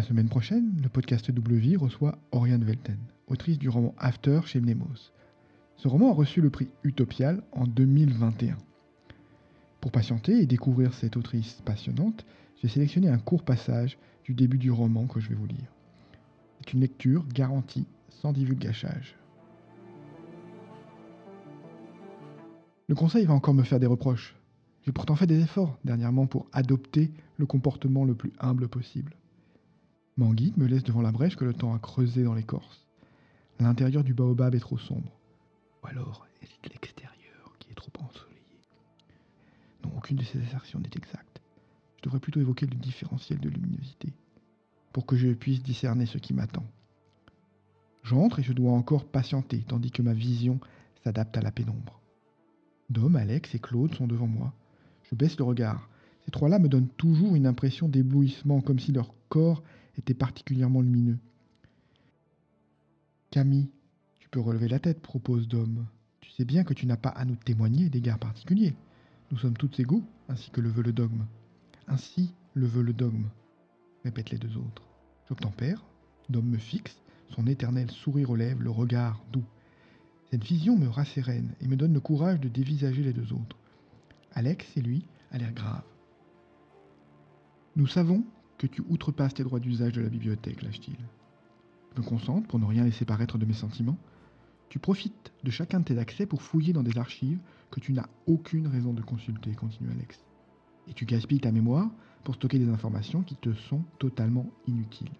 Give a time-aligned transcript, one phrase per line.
[0.00, 2.96] La semaine prochaine, le podcast Vie reçoit Oriane Velten,
[3.26, 5.12] autrice du roman After chez Mnemos.
[5.76, 8.56] Ce roman a reçu le prix Utopial en 2021.
[9.82, 12.24] Pour patienter et découvrir cette autrice passionnante,
[12.62, 15.70] j'ai sélectionné un court passage du début du roman que je vais vous lire.
[16.60, 19.18] C'est une lecture garantie sans divulgachage.
[22.88, 24.34] Le conseil va encore me faire des reproches.
[24.86, 29.14] J'ai pourtant fait des efforts dernièrement pour adopter le comportement le plus humble possible.
[30.20, 32.86] Manguide me laisse devant la brèche que le temps a creusée dans l'écorce.
[33.58, 35.10] L'intérieur du baobab est trop sombre.
[35.82, 38.60] Ou alors est l'extérieur qui est trop ensoleillé.
[39.82, 41.40] Non, aucune de ces assertions n'est exacte.
[41.96, 44.12] Je devrais plutôt évoquer le différentiel de luminosité,
[44.92, 46.66] pour que je puisse discerner ce qui m'attend.
[48.02, 50.60] J'entre et je dois encore patienter, tandis que ma vision
[51.02, 51.98] s'adapte à la pénombre.
[52.90, 54.52] Dom, Alex et Claude sont devant moi.
[55.10, 55.88] Je baisse le regard.
[56.30, 59.64] Ces trois-là me donnent toujours une impression d'éblouissement, comme si leur corps
[59.98, 61.18] était particulièrement lumineux.
[63.32, 63.68] Camille,
[64.20, 65.86] tu peux relever la tête, propose Dom.
[66.20, 68.76] Tu sais bien que tu n'as pas à nous témoigner d'égards particuliers.
[69.32, 71.26] Nous sommes tous égaux, ainsi que le veut le dogme.
[71.88, 73.26] Ainsi le veut le dogme,
[74.04, 74.84] répètent les deux autres.
[75.28, 75.84] J'obtempère,
[76.28, 79.46] Dom me fixe, son éternel sourire aux lèvres, le regard doux.
[80.30, 83.56] Cette vision me rassérène et me donne le courage de dévisager les deux autres.
[84.32, 85.82] Alex et lui a l'air grave.
[87.76, 88.24] Nous savons
[88.58, 90.96] que tu outrepasses tes droits d'usage de la bibliothèque, lâche-t-il.
[91.94, 93.96] Je me concentre pour ne rien laisser paraître de mes sentiments.
[94.68, 97.38] Tu profites de chacun de tes accès pour fouiller dans des archives
[97.70, 100.20] que tu n'as aucune raison de consulter, continue Alex.
[100.88, 101.88] Et tu gaspilles ta mémoire
[102.24, 105.10] pour stocker des informations qui te sont totalement inutiles.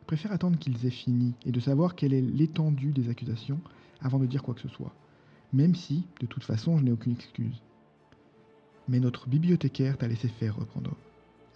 [0.00, 3.60] Je préfère attendre qu'ils aient fini et de savoir quelle est l'étendue des accusations
[4.00, 4.94] avant de dire quoi que ce soit,
[5.54, 7.62] même si, de toute façon, je n'ai aucune excuse.
[8.86, 10.82] Mais notre bibliothécaire t'a laissé faire, reprend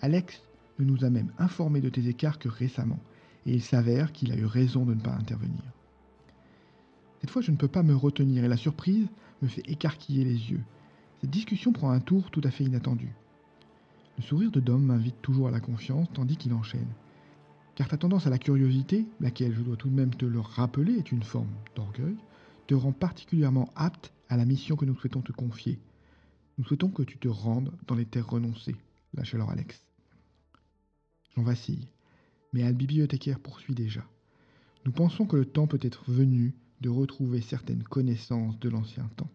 [0.00, 0.42] Alex
[0.78, 3.00] ne nous a même informé de tes écarts que récemment,
[3.46, 5.62] et il s'avère qu'il a eu raison de ne pas intervenir.
[7.20, 9.06] Cette fois, je ne peux pas me retenir et la surprise
[9.42, 10.62] me fait écarquiller les yeux.
[11.20, 13.12] Cette discussion prend un tour tout à fait inattendu.
[14.16, 16.88] Le sourire de Dom m'invite toujours à la confiance tandis qu'il enchaîne
[17.78, 20.94] car ta tendance à la curiosité, laquelle je dois tout de même te le rappeler
[20.94, 22.16] est une forme d'orgueil,
[22.66, 25.78] te rend particulièrement apte à la mission que nous souhaitons te confier.
[26.58, 28.74] Nous souhaitons que tu te rendes dans les terres renoncées,
[29.14, 29.87] lâche alors Alex.
[31.36, 31.88] J'en vacille,
[32.52, 34.04] mais Al bibliothécaire poursuit déjà.
[34.84, 39.30] Nous pensons que le temps peut être venu de retrouver certaines connaissances de l'ancien temps.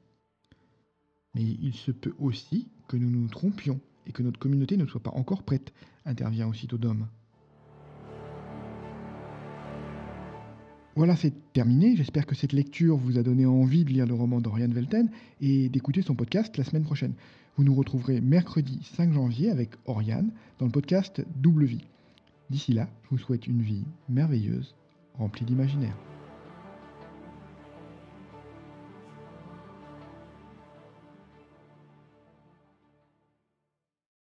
[1.36, 5.04] Mais il se peut aussi que nous nous trompions et que notre communauté ne soit
[5.04, 5.74] pas encore prête,
[6.06, 7.08] intervient aussitôt Dom.
[10.96, 11.96] Voilà, c'est terminé.
[11.96, 15.10] J'espère que cette lecture vous a donné envie de lire le roman d'Oriane Velten
[15.42, 17.14] et d'écouter son podcast la semaine prochaine.
[17.58, 21.86] Vous nous retrouverez mercredi 5 janvier avec Oriane dans le podcast Double Vie.
[22.52, 24.76] D'ici là, je vous souhaite une vie merveilleuse,
[25.18, 26.13] remplie d'imaginaire.